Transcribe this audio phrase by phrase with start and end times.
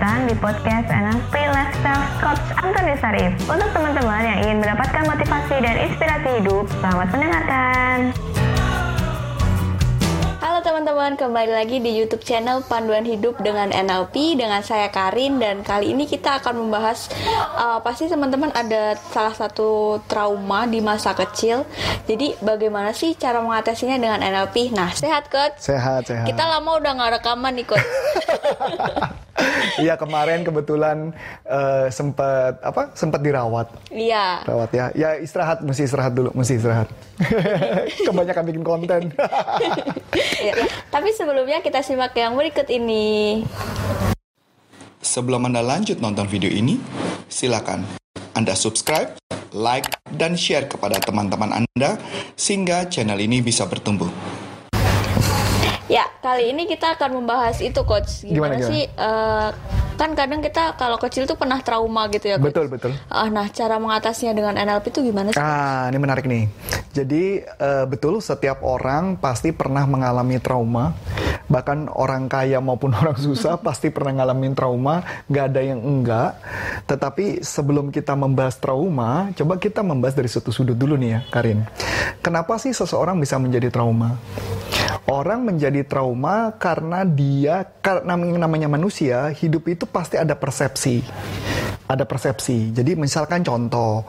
[0.00, 3.36] datang di podcast NLP Lifestyle Coach Antoni Sarif.
[3.44, 7.98] Untuk teman-teman yang ingin mendapatkan motivasi dan inspirasi hidup, selamat mendengarkan.
[10.40, 15.60] Halo teman-teman, kembali lagi di YouTube channel Panduan Hidup dengan NLP dengan saya Karin dan
[15.60, 17.12] kali ini kita akan membahas
[17.60, 21.68] uh, pasti teman-teman ada salah satu trauma di masa kecil.
[22.08, 24.72] Jadi bagaimana sih cara mengatasinya dengan NLP?
[24.72, 25.60] Nah, sehat coach?
[25.60, 26.24] Sehat, sehat.
[26.24, 27.84] Kita lama udah nggak rekaman nih coach.
[29.84, 31.16] Iya kemarin kebetulan
[31.48, 33.70] uh, sempat apa sempat dirawat.
[33.88, 34.44] Iya.
[34.44, 34.86] Rawat ya.
[34.92, 36.88] Ya istirahat, mesti istirahat dulu, mesti istirahat.
[38.08, 39.02] Kebanyakan bikin konten.
[40.46, 40.54] ya,
[40.92, 43.44] tapi sebelumnya kita simak yang berikut ini.
[45.00, 46.76] Sebelum Anda lanjut nonton video ini,
[47.32, 47.88] silakan
[48.36, 49.16] Anda subscribe,
[49.56, 51.96] like, dan share kepada teman-teman Anda
[52.36, 54.39] sehingga channel ini bisa bertumbuh.
[55.90, 58.22] Ya, kali ini kita akan membahas itu coach.
[58.22, 58.70] Gimana, Gimana, gimana?
[58.70, 59.50] sih uh,
[59.98, 62.54] kan kadang kita kalau kecil tuh pernah trauma gitu ya coach.
[62.54, 62.92] betul, betul.
[63.10, 65.42] Ah, nah, cara mengatasinya dengan NLP itu gimana sih?
[65.42, 66.46] Ah, ini menarik nih.
[66.94, 70.94] Jadi eh, betul setiap orang pasti pernah mengalami trauma.
[71.50, 75.02] Bahkan orang kaya maupun orang susah pasti pernah ngalamin trauma.
[75.26, 76.38] Nggak ada yang enggak.
[76.86, 81.66] Tetapi sebelum kita membahas trauma, coba kita membahas dari satu sudut dulu nih ya, Karin.
[82.24, 84.16] Kenapa sih seseorang bisa menjadi trauma?
[85.10, 91.02] Orang menjadi trauma karena dia karena namanya manusia hidup itu pasti ada persepsi.
[91.90, 92.70] Ada persepsi.
[92.70, 94.06] Jadi misalkan contoh,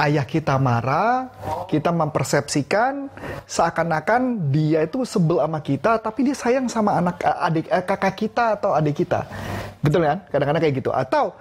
[0.00, 1.28] ayah kita marah,
[1.68, 3.12] kita mempersepsikan
[3.44, 8.56] seakan-akan dia itu sebel sama kita, tapi dia sayang sama anak adik eh, kakak kita
[8.56, 9.28] atau adik kita.
[9.84, 10.24] Betul kan?
[10.32, 10.90] Kadang-kadang kayak gitu.
[10.90, 11.36] Atau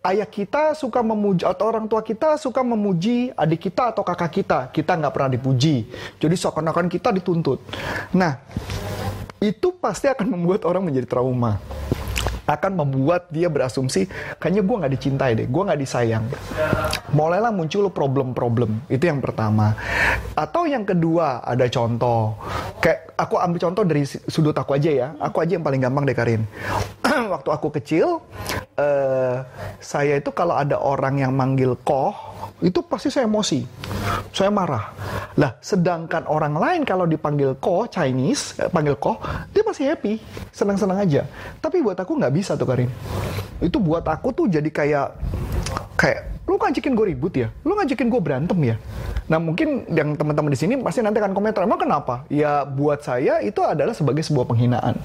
[0.00, 4.58] ayah kita suka memuji atau orang tua kita suka memuji adik kita atau kakak kita.
[4.72, 5.92] Kita nggak pernah dipuji.
[6.16, 7.60] Jadi seakan-akan kita dituntut.
[8.16, 8.40] Nah,
[9.44, 11.60] itu pasti akan membuat orang menjadi trauma
[12.48, 14.08] akan membuat dia berasumsi
[14.40, 16.24] kayaknya gue nggak dicintai deh, gue nggak disayang.
[17.12, 19.76] Mulailah muncul problem-problem itu yang pertama.
[20.32, 22.40] Atau yang kedua ada contoh,
[22.80, 26.16] kayak aku ambil contoh dari sudut aku aja ya, aku aja yang paling gampang deh
[26.16, 26.42] Karin.
[27.34, 28.24] Waktu aku kecil,
[28.78, 29.36] eh,
[29.82, 32.14] saya itu kalau ada orang yang manggil koh
[32.58, 33.62] itu pasti saya emosi,
[34.34, 34.90] saya marah.
[35.38, 39.22] Lah, sedangkan orang lain kalau dipanggil ko Chinese, eh, panggil ko,
[39.54, 40.18] dia pasti happy,
[40.50, 41.22] senang-senang aja.
[41.62, 42.90] Tapi buat aku nggak bisa tuh Karin.
[43.62, 45.06] Itu buat aku tuh jadi kayak
[45.94, 48.76] kayak lu ngajakin gue ribut ya, lu ngajakin gue berantem ya.
[49.28, 52.24] Nah mungkin yang teman-teman di sini pasti nanti akan komentar, emang kenapa?
[52.32, 54.96] Ya buat saya itu adalah sebagai sebuah penghinaan.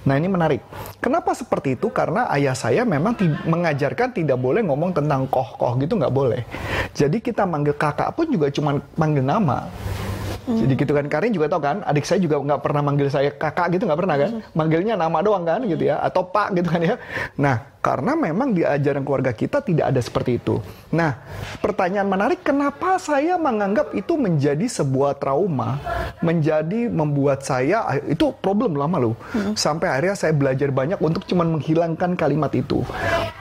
[0.00, 0.64] Nah ini menarik.
[0.98, 1.92] Kenapa seperti itu?
[1.92, 6.42] Karena ayah saya memang mengajarkan tidak boleh ngomong tentang koh-koh gitu nggak boleh.
[6.96, 9.68] Jadi kita manggil kakak pun juga cuma manggil nama.
[10.48, 13.76] Jadi gitu kan Karin juga tahu kan, adik saya juga nggak pernah manggil saya kakak
[13.76, 16.96] gitu nggak pernah kan, manggilnya nama doang kan gitu ya, atau pak gitu kan ya.
[17.36, 20.60] Nah karena memang di ajaran keluarga kita tidak ada seperti itu.
[20.92, 21.20] Nah
[21.60, 25.80] pertanyaan menarik, kenapa saya menganggap itu menjadi sebuah trauma,
[26.24, 29.14] menjadi membuat saya itu problem lama loh,
[29.54, 32.82] sampai akhirnya saya belajar banyak untuk cuman menghilangkan kalimat itu.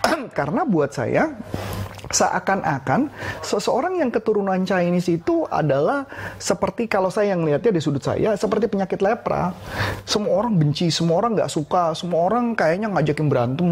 [0.40, 1.36] karena buat saya
[2.08, 3.12] seakan-akan
[3.44, 6.08] seseorang yang keturunan Chinese itu adalah
[6.40, 9.52] seperti kalau saya yang lihatnya di sudut saya seperti penyakit lepra.
[10.08, 13.72] Semua orang benci, semua orang nggak suka, semua orang kayaknya ngajakin berantem.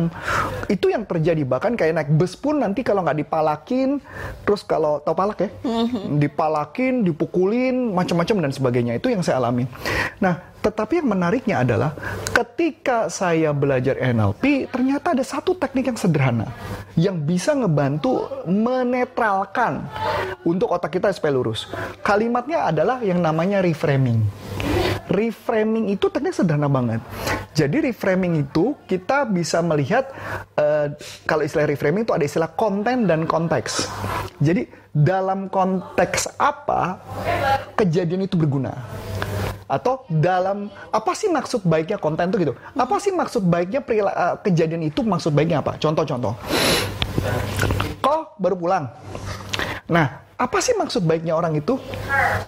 [0.67, 4.03] Itu yang terjadi bahkan kayak naik bus pun nanti kalau nggak dipalakin,
[4.43, 5.49] terus kalau tau palak ya,
[6.19, 9.63] dipalakin, dipukulin, macam-macam dan sebagainya itu yang saya alami.
[10.19, 11.93] Nah tetapi yang menariknya adalah
[12.33, 16.49] ketika saya belajar NLP, ternyata ada satu teknik yang sederhana
[16.97, 19.85] yang bisa ngebantu menetralkan
[20.41, 21.69] untuk otak kita supaya lurus.
[22.01, 24.25] Kalimatnya adalah yang namanya reframing.
[25.07, 26.99] Reframing itu teknik sederhana banget.
[27.55, 30.09] Jadi reframing itu kita bisa melihat
[30.59, 30.91] uh,
[31.23, 33.87] kalau istilah reframing itu ada istilah konten dan konteks.
[34.43, 36.97] Jadi dalam konteks apa
[37.77, 38.73] kejadian itu berguna
[39.67, 42.53] atau dalam apa sih maksud baiknya konten itu gitu?
[42.73, 45.75] Apa sih maksud baiknya perila, uh, kejadian itu maksud baiknya apa?
[45.75, 46.33] Contoh-contoh.
[47.99, 48.85] Kok baru pulang?
[49.91, 51.75] Nah apa sih maksud baiknya orang itu?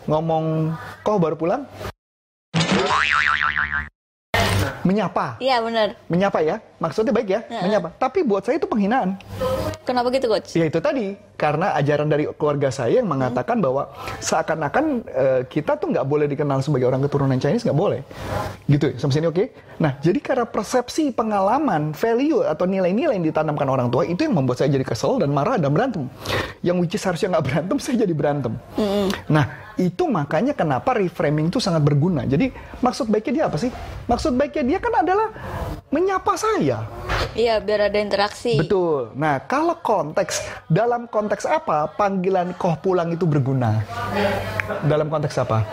[0.05, 1.61] Ngomong kok baru pulang?
[4.85, 5.37] Menyapa.
[5.37, 5.87] Iya benar.
[6.09, 6.57] menyapa ya?
[6.81, 7.41] Maksudnya baik Ya.
[7.61, 7.93] menyapa.
[7.99, 9.19] Tapi buat saya itu penghinaan
[9.87, 10.53] Kenapa gitu coach?
[10.53, 13.89] Ya itu tadi karena ajaran dari keluarga saya yang mengatakan bahwa
[14.19, 18.03] seakan-akan eh, kita tuh nggak boleh dikenal sebagai orang keturunan Chinese nggak boleh,
[18.67, 18.91] gitu.
[18.99, 19.43] Sampai sini oke?
[19.79, 24.61] Nah jadi karena persepsi, pengalaman, value atau nilai-nilai yang ditanamkan orang tua itu yang membuat
[24.61, 26.05] saya jadi kesel dan marah dan berantem.
[26.61, 28.53] Yang which is harusnya nggak berantem, saya jadi berantem.
[29.31, 32.27] Nah itu makanya kenapa reframing itu sangat berguna.
[32.27, 32.51] Jadi
[32.83, 33.71] maksud baiknya dia apa sih?
[34.11, 35.31] Maksud baiknya dia kan adalah
[35.87, 36.83] menyapa saya.
[37.31, 38.59] Iya, biar ada interaksi.
[38.59, 39.15] Betul.
[39.15, 43.79] Nah, kalau konteks dalam konteks apa panggilan koh pulang itu berguna?
[44.83, 45.63] Dalam konteks apa?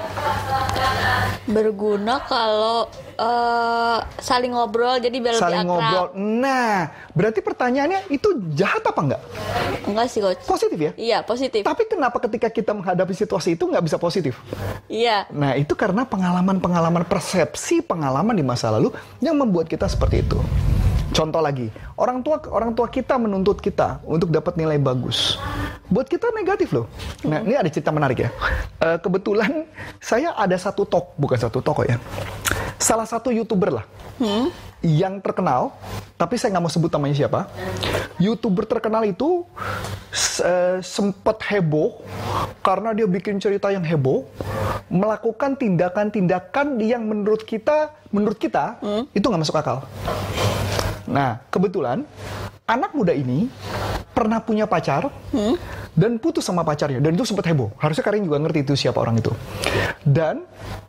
[1.50, 2.86] Berguna kalau
[3.18, 5.80] eh, saling ngobrol jadi biar Saling lebih akrab.
[5.80, 6.06] ngobrol.
[6.16, 6.76] Nah,
[7.12, 9.22] berarti pertanyaannya itu jahat apa enggak?
[9.84, 10.40] Enggak sih, coach.
[10.44, 10.92] Positif ya?
[10.96, 11.62] Iya, positif.
[11.62, 14.38] Tapi kenapa ketika kita menghadapi situasi itu nggak bisa positif?
[14.88, 15.28] Iya.
[15.32, 20.40] Nah, itu karena pengalaman-pengalaman persepsi pengalaman di masa lalu yang membuat kita seperti itu.
[21.06, 25.40] Contoh lagi, orang tua orang tua kita menuntut kita untuk dapat nilai bagus.
[25.88, 26.90] Buat kita negatif loh.
[27.24, 28.30] Nah, ini ada cerita menarik ya.
[28.82, 29.64] Eh, kebetulan
[29.96, 31.96] saya ada satu tok, bukan satu toko ya.
[32.76, 33.86] Salah satu youtuber lah
[34.80, 35.72] yang terkenal,
[36.14, 37.40] tapi saya nggak mau sebut namanya siapa.
[38.16, 39.44] Youtuber terkenal itu
[40.08, 42.00] s- eh, sempat heboh
[42.60, 44.24] karena dia bikin cerita yang heboh,
[44.86, 48.76] melakukan tindakan-tindakan yang menurut kita, menurut kita
[49.10, 49.84] itu nggak masuk akal.
[51.06, 52.02] Nah, kebetulan
[52.66, 53.46] anak muda ini
[54.10, 55.06] pernah punya pacar
[55.94, 57.70] dan putus sama pacarnya dan itu sempat heboh.
[57.78, 59.32] Harusnya Karin juga ngerti itu siapa orang itu.
[60.02, 60.44] Dan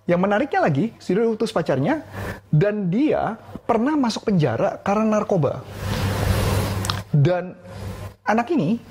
[0.10, 2.02] yang menariknya lagi, si dia putus pacarnya
[2.50, 5.62] dan dia pernah masuk penjara karena narkoba.
[7.14, 7.54] Dan
[8.26, 8.82] anak ini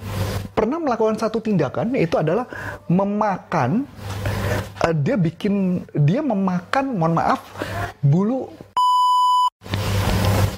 [0.56, 2.48] pernah melakukan satu tindakan yaitu adalah
[2.88, 3.84] memakan
[4.88, 7.44] eh, dia bikin dia memakan mohon maaf
[8.00, 8.48] bulu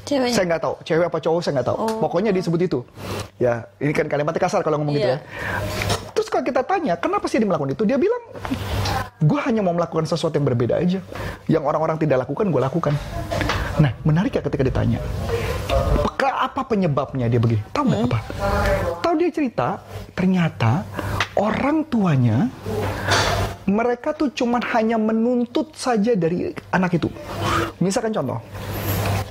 [0.08, 0.32] Ceweknya.
[0.32, 0.74] saya nggak tahu.
[0.82, 1.76] Cewek apa cowok saya nggak tahu.
[2.00, 2.78] Pokoknya disebut itu.
[3.36, 5.20] Ya ini kan kalimatnya kasar kalau ngomong gitu Iya.
[5.20, 5.24] ya.
[6.10, 7.84] Terus kalau kita tanya kenapa sih dia melakukan itu?
[7.84, 8.22] Dia bilang
[9.18, 10.98] gue hanya mau melakukan sesuatu yang berbeda aja.
[11.44, 12.94] Yang orang-orang tidak lakukan gue lakukan.
[13.78, 14.98] Nah menarik ya ketika ditanya.
[16.16, 17.62] "Ke- apa penyebabnya dia begini?
[17.70, 18.18] Tahu nggak apa?
[18.98, 19.68] Tahu dia cerita
[20.16, 20.82] ternyata
[21.36, 22.48] orang tuanya
[23.68, 27.06] mereka tuh cuman hanya menuntut saja dari anak itu.
[27.78, 28.40] Misalkan contoh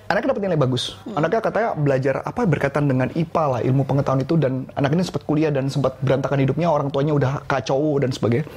[0.07, 0.95] anaknya dapat nilai bagus.
[1.13, 5.23] Anaknya katanya belajar apa berkaitan dengan IPA lah, ilmu pengetahuan itu dan anak ini sempat
[5.27, 8.47] kuliah dan sempat berantakan hidupnya, orang tuanya udah kacau dan sebagainya.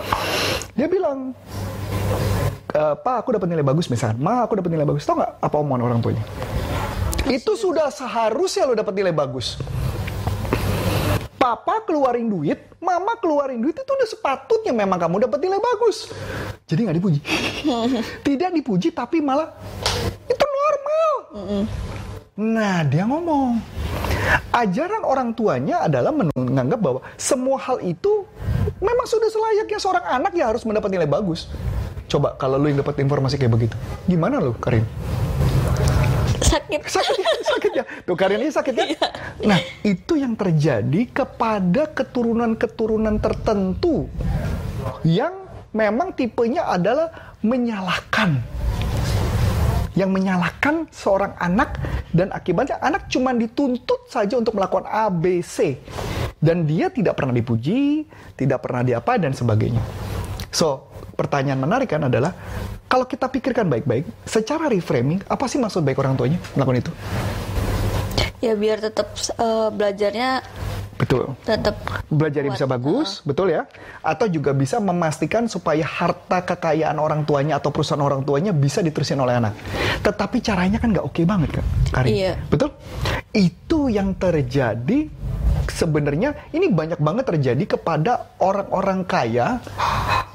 [0.78, 1.34] Dia bilang,
[2.70, 4.16] "E, Pak, aku dapat nilai bagus misalnya.
[4.22, 5.02] Ma, aku dapat nilai bagus.
[5.02, 6.22] Tahu nggak apa omongan orang tuanya?
[7.26, 9.60] Itu sudah seharusnya lo dapat nilai bagus.
[11.40, 16.12] Papa keluarin duit, mama keluarin duit itu udah sepatutnya memang kamu dapat nilai bagus.
[16.68, 17.20] Jadi nggak dipuji.
[18.28, 19.48] Tidak dipuji tapi malah
[20.28, 21.09] itu normal.
[22.40, 23.60] Nah dia ngomong,
[24.54, 28.24] ajaran orang tuanya adalah menganggap bahwa semua hal itu
[28.80, 31.50] memang sudah selayaknya seorang anak ya harus mendapat nilai bagus.
[32.10, 33.76] Coba kalau lu yang dapat informasi kayak begitu,
[34.08, 34.82] gimana lu Karin?
[36.40, 36.82] Sakit.
[36.82, 37.84] sakit ya, sakit ya.
[38.02, 38.86] Tuh Karin ini sakit ya.
[39.46, 44.10] Nah, itu yang terjadi kepada keturunan-keturunan tertentu
[45.06, 48.42] yang memang tipenya adalah menyalahkan.
[49.98, 51.78] Yang menyalahkan seorang anak
[52.14, 55.82] dan akibatnya anak cuma dituntut saja untuk melakukan A, B, C.
[56.40, 58.06] Dan dia tidak pernah dipuji,
[58.38, 59.82] tidak pernah diapa dan sebagainya.
[60.50, 60.88] So,
[61.18, 62.32] pertanyaan menarik kan adalah
[62.90, 66.92] kalau kita pikirkan baik-baik, secara reframing, apa sih maksud baik orang tuanya melakukan itu?
[68.40, 70.42] Ya biar tetap eh, belajarnya
[71.00, 71.32] Betul.
[71.48, 71.80] tetap
[72.12, 73.64] Belajar bisa bagus, betul ya?
[74.04, 79.16] Atau juga bisa memastikan supaya harta kekayaan orang tuanya atau perusahaan orang tuanya bisa diterusin
[79.16, 79.56] oleh anak.
[80.04, 82.12] Tetapi caranya kan nggak oke banget kan, Karin?
[82.12, 82.32] Iya.
[82.52, 82.76] Betul?
[83.32, 85.08] Itu yang terjadi
[85.70, 89.62] sebenarnya ini banyak banget terjadi kepada orang-orang kaya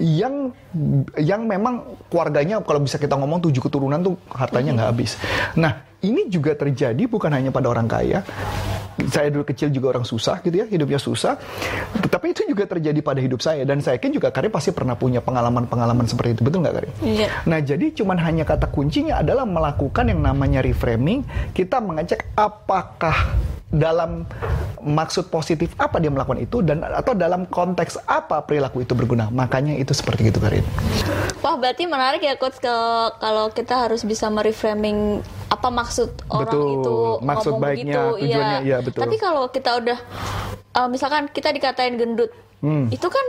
[0.01, 0.49] yang
[1.19, 5.19] yang memang keluarganya kalau bisa kita ngomong tujuh keturunan tuh hartanya nggak habis.
[5.59, 8.25] Nah ini juga terjadi bukan hanya pada orang kaya.
[9.11, 11.35] Saya dulu kecil juga orang susah gitu ya, hidupnya susah.
[11.99, 15.19] Tetapi itu juga terjadi pada hidup saya dan saya yakin juga Karin pasti pernah punya
[15.19, 16.93] pengalaman-pengalaman seperti itu, betul nggak Karin?
[17.03, 17.27] Iya.
[17.43, 21.27] Nah, jadi cuman hanya kata kuncinya adalah melakukan yang namanya reframing.
[21.51, 23.35] Kita mengecek apakah
[23.75, 24.23] dalam
[24.85, 29.27] maksud positif apa dia melakukan itu dan atau dalam konteks apa perilaku itu berguna.
[29.33, 30.63] Makanya itu seperti itu Karin.
[31.41, 32.75] Wah berarti menarik ya coach ke
[33.19, 38.21] kalau kita harus bisa mereframing apa maksud orang Betul, itu maksud baiknya, begitu.
[38.25, 39.01] tujuannya, iya, betul.
[39.01, 39.97] Tapi kalau kita udah
[40.77, 42.29] eh, misalkan kita dikatain gendut,
[42.65, 42.89] Hmm.
[42.89, 43.21] itu kan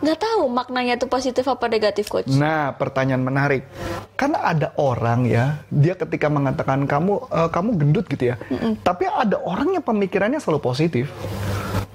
[0.00, 2.32] nggak tahu maknanya itu positif apa negatif coach.
[2.32, 3.68] Nah, pertanyaan menarik.
[4.16, 8.40] Karena ada orang ya, dia ketika mengatakan kamu eh, kamu gendut gitu ya.
[8.80, 11.12] Tapi ada orang yang pemikirannya selalu positif.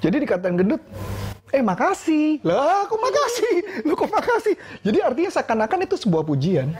[0.03, 0.84] Jadi dikatain gendut,
[1.53, 2.41] eh makasih.
[2.41, 3.53] Lah, aku makasih.
[3.86, 4.57] Lu kok makasih?
[4.81, 6.74] Jadi artinya seakan-akan itu sebuah pujian.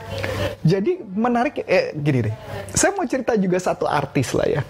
[0.65, 2.36] Jadi menarik eh gini deh.
[2.74, 4.62] Saya mau cerita juga satu artis lah ya.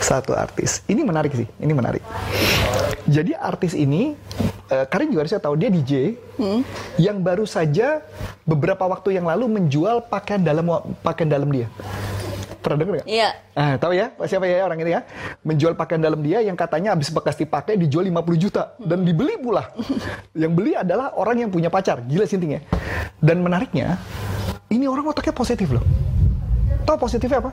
[0.00, 0.80] Satu artis.
[0.88, 2.00] Ini menarik sih, ini menarik.
[3.04, 4.16] Jadi artis ini
[4.72, 6.16] eh, Karin juga harusnya tahu dia DJ
[6.96, 8.00] yang baru saja
[8.48, 10.64] beberapa waktu yang lalu menjual pakaian dalam
[11.04, 11.68] pakaian dalam dia.
[12.62, 13.08] Pernah denger nggak?
[13.10, 13.28] Iya.
[13.52, 15.00] Ah, tahu ya siapa ya orang ini ya?
[15.42, 19.66] Menjual pakaian dalam dia yang katanya habis bekas dipakai dijual 50 juta dan dibeli pula.
[20.38, 22.00] yang beli adalah orang yang punya pacar.
[22.00, 22.62] Gila sih intinya.
[23.18, 23.98] Dan menariknya,
[24.68, 25.82] ini orang otaknya positif loh.
[26.82, 27.50] Tahu positifnya apa?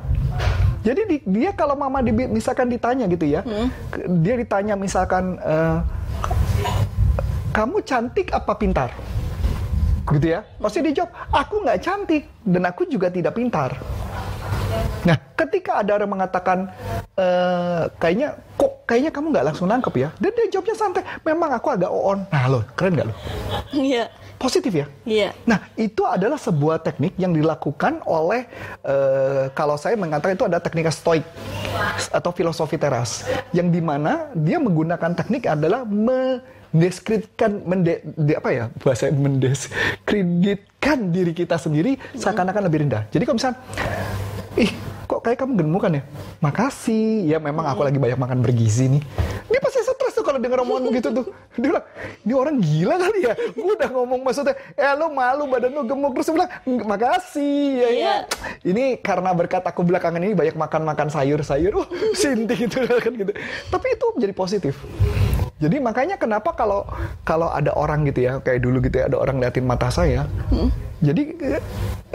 [0.80, 3.42] Jadi di- dia kalau mama di, misalkan ditanya gitu ya,
[3.90, 5.78] ke- dia ditanya misalkan eh,
[7.50, 8.90] kamu cantik apa pintar?
[10.08, 10.42] Gitu ya.
[10.56, 13.74] Pasti dia jawab, aku nggak cantik dan aku juga tidak pintar.
[15.08, 16.68] Nah, ketika ada orang mengatakan,
[17.16, 21.68] eh kayaknya kok kayaknya kamu nggak langsung nangkep ya, dan dia jawabnya santai, memang aku
[21.72, 22.20] agak on.
[22.28, 23.16] Nah lo, keren nggak lo?
[23.72, 24.12] Iya.
[24.40, 24.88] Positif ya?
[25.04, 25.36] Iya.
[25.44, 28.48] Nah, itu adalah sebuah teknik yang dilakukan oleh,
[28.88, 31.28] eh, kalau saya mengatakan itu ada teknik stoik
[32.08, 38.72] atau filosofi teras, yang di mana dia menggunakan teknik adalah mendeskripsikan, mende, di- apa ya
[38.80, 43.12] bahasa mendeskreditkan diri kita sendiri seakan-akan lebih rendah.
[43.12, 43.60] Jadi kalau misalnya,
[44.56, 44.72] ih
[45.20, 46.04] kok kayak kamu gemuk kan ya?
[46.40, 49.04] Makasih, ya memang aku lagi banyak makan bergizi nih.
[49.52, 51.28] Dia pasti stres tuh kalau denger omongan begitu tuh.
[51.60, 51.86] Dia bilang,
[52.24, 53.34] ini orang gila kali ya.
[53.52, 56.16] Gue udah ngomong maksudnya, eh lo malu badan lo gemuk.
[56.16, 57.60] Terus dia bilang, "Nggak, makasih.
[57.76, 57.92] Ya, ya.
[57.92, 58.16] Iya.
[58.64, 61.76] Ini karena berkat aku belakangan ini banyak makan-makan sayur-sayur.
[61.76, 61.88] Oh,
[62.20, 63.36] Sinti gitu kan gitu.
[63.68, 64.80] Tapi itu menjadi positif.
[65.60, 66.88] Jadi makanya kenapa kalau
[67.28, 70.24] kalau ada orang gitu ya kayak dulu gitu ya ada orang liatin mata saya.
[71.04, 71.60] Jadi eh,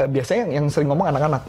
[0.00, 1.44] eh, biasanya yang, yang sering ngomong anak-anak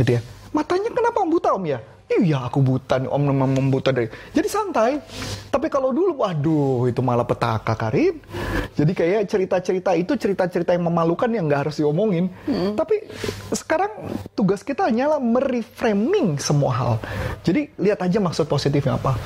[0.00, 0.20] gitu ya.
[0.54, 1.80] Matanya kenapa buta om ya?
[2.06, 4.06] Iya aku buta nih om memang buta dari.
[4.06, 5.02] Jadi santai.
[5.50, 8.22] Tapi kalau dulu waduh itu malah petaka Karin.
[8.78, 12.30] Jadi kayak cerita-cerita itu cerita-cerita yang memalukan yang nggak harus diomongin.
[12.78, 13.10] Tapi
[13.50, 13.90] sekarang
[14.38, 16.92] tugas kita hanyalah mereframing semua hal.
[17.42, 19.18] Jadi lihat aja maksud positifnya apa.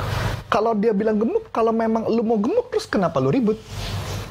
[0.49, 3.61] Kalau dia bilang gemuk, kalau memang lu mau gemuk terus kenapa lu ribut?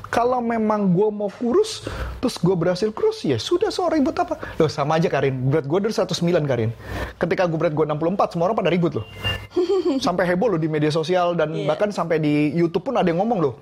[0.10, 1.86] Kalau memang gue mau kurus,
[2.18, 4.42] terus gue berhasil kurus, ya sudah so ribut apa?
[4.58, 6.10] Loh sama aja Karin, berat gue dari 109
[6.44, 6.74] Karin.
[7.16, 9.06] Ketika gue berat gue 64, semua orang pada ribut loh.
[10.06, 11.66] Sampai heboh loh di media sosial dan Iya.
[11.66, 13.54] bahkan sampai di YouTube pun ada yang ngomong loh.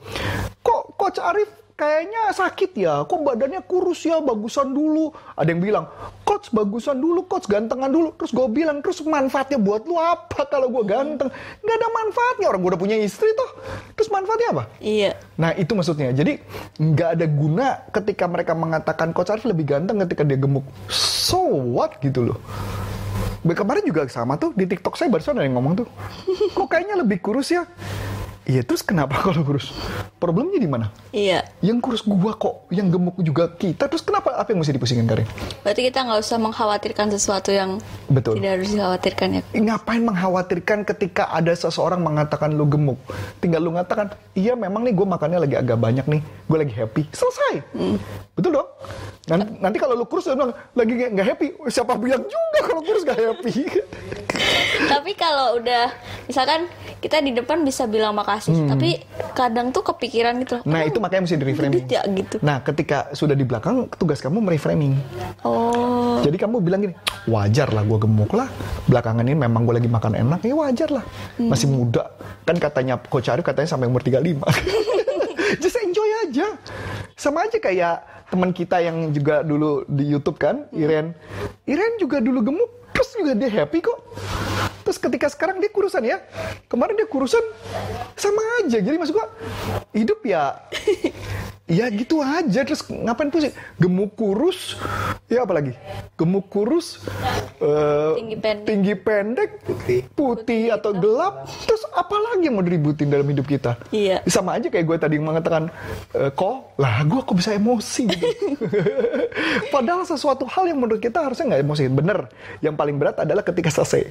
[0.60, 5.14] Kok Coach Arif kayaknya sakit ya, kok badannya kurus ya, bagusan dulu.
[5.38, 5.86] Ada yang bilang,
[6.26, 8.18] Coach bagusan dulu, Coach gantengan dulu.
[8.18, 11.30] Terus gue bilang, terus manfaatnya buat lu apa kalau gue ganteng?
[11.62, 13.50] Nggak ada manfaatnya, orang gue udah punya istri tuh.
[13.94, 14.64] Terus manfaatnya apa?
[14.82, 15.22] Iya.
[15.38, 16.10] Nah itu maksudnya.
[16.18, 16.42] Jadi
[16.82, 20.66] nggak ada guna ketika mereka mengatakan Coach Arif lebih ganteng ketika dia gemuk.
[20.90, 22.42] So what gitu loh.
[23.48, 25.88] Kemarin juga sama tuh di TikTok saya barusan ada yang ngomong tuh.
[26.58, 27.64] Kok kayaknya lebih kurus ya?
[28.48, 29.76] Iya terus kenapa kalau kurus?
[30.24, 30.88] Problemnya di mana?
[31.12, 31.44] Iya.
[31.60, 33.92] Yang kurus gua kok, yang gemuk juga kita.
[33.92, 35.28] Terus kenapa apa yang mesti dipusingin Karin?
[35.68, 38.40] Berarti kita nggak usah mengkhawatirkan sesuatu yang Betul.
[38.40, 39.42] tidak harus dikhawatirkan ya.
[39.52, 42.98] Ngapain mengkhawatirkan ketika ada seseorang mengatakan lu gemuk?
[43.44, 47.04] Tinggal lu ngatakan, iya memang nih gue makannya lagi agak banyak nih, gue lagi happy.
[47.12, 47.68] Selesai.
[48.32, 48.70] Betul dong?
[49.28, 51.48] Nanti, nanti kalau lu kurus, lu bilang lagi nggak nggak happy.
[51.68, 53.68] Siapa bilang juga kalau kurus gak happy?
[54.92, 55.92] Tapi kalau udah
[56.32, 56.72] misalkan
[57.04, 58.98] kita di depan bisa bilang makasih, tapi
[59.38, 60.58] kadang tuh kepikiran gitu.
[60.64, 60.70] Hmm.
[60.70, 61.86] Nah itu makanya mesti di reframing.
[61.86, 62.42] Ya, gitu.
[62.42, 64.98] Nah ketika sudah di belakang, tugas kamu mereframing.
[65.46, 66.18] Oh.
[66.26, 66.96] Jadi kamu bilang gini,
[67.30, 68.50] wajar lah gue gemuk lah.
[68.90, 71.04] Belakangan ini memang gue lagi makan enak, ya wajar lah.
[71.38, 72.10] Masih muda.
[72.48, 74.42] Kan katanya Coach Arif katanya sampai umur 35.
[75.64, 76.48] Just enjoy aja.
[77.14, 81.16] Sama aja kayak teman kita yang juga dulu di YouTube kan, Iren.
[81.64, 84.00] Iren juga dulu gemuk, terus juga dia happy kok.
[84.84, 86.24] Terus ketika sekarang dia kurusan ya,
[86.72, 87.44] kemarin dia kurusan
[88.16, 88.80] sama aja.
[88.80, 89.28] Jadi maksud gua
[89.92, 90.64] hidup ya
[91.68, 92.64] Ya gitu aja.
[92.64, 93.52] Terus ngapain pusing?
[93.76, 94.80] Gemuk kurus.
[95.28, 95.76] Ya apalagi
[96.16, 97.04] gemuk kurus
[97.60, 98.66] eh, Tinggi pendek.
[98.66, 99.50] tinggi pendek
[100.16, 101.44] putih, atau gelap.
[101.68, 103.76] Terus apalagi yang mau diributin dalam hidup kita?
[103.92, 104.24] Iya.
[104.32, 105.68] sama aja kayak gue tadi mengatakan
[106.16, 106.80] eh, kok?
[106.80, 108.28] Lah gue kok bisa emosi gitu.
[109.76, 111.84] Padahal sesuatu hal yang menurut kita harusnya nggak emosi.
[111.92, 112.20] Bener.
[112.64, 114.08] Yang paling berat adalah ketika selesai.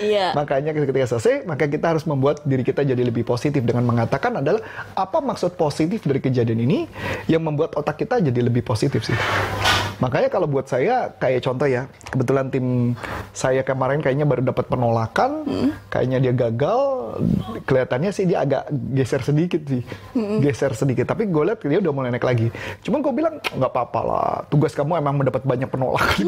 [0.00, 0.32] Iya.
[0.38, 4.60] makanya ketika selesai maka kita harus membuat diri kita jadi lebih positif dengan mengatakan adalah
[4.94, 6.77] apa maksud positif dari kejadian ini
[7.30, 9.16] yang membuat otak kita jadi lebih positif sih
[9.98, 12.94] makanya kalau buat saya kayak contoh ya kebetulan tim
[13.32, 15.42] saya kemarin kayaknya baru dapat penolakan
[15.88, 16.80] kayaknya dia gagal
[17.64, 18.62] kelihatannya sih dia agak
[18.92, 19.82] geser sedikit sih
[20.38, 22.46] geser sedikit tapi gue lihat dia udah mulai naik lagi
[22.80, 26.26] cuman gue bilang nggak apa-apa lah tugas kamu emang mendapat banyak penolakan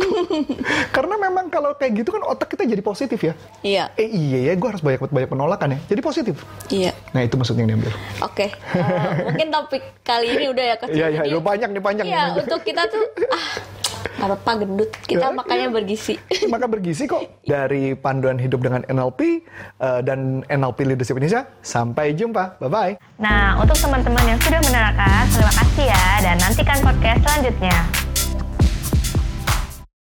[0.97, 3.85] karena memang kalau kayak gitu kan otak kita jadi positif ya Iya.
[3.95, 6.37] eh iya ya gue harus banyak banyak penolakan ya jadi positif
[6.69, 6.91] Iya.
[7.11, 8.47] nah itu maksudnya yang diambil Oke.
[8.51, 8.53] Eh,
[9.23, 10.97] mungkin topik kali ini udah ya kecil.
[10.97, 13.47] iya iya udah banyak nih panjang Iya, untuk kita tuh ah
[14.17, 14.91] nggak apa-apa gendut.
[15.03, 15.75] Kita Ya, makanya iya.
[15.75, 16.15] bergizi.
[16.49, 19.21] maka bergizi kok dari panduan hidup dengan NLP
[19.77, 25.29] eh, dan NLP Leadership Indonesia sampai jumpa bye bye Nah, untuk teman-teman yang sudah menerangkan,
[25.29, 28.00] terima kasih ya dan nantikan podcast selanjutnya.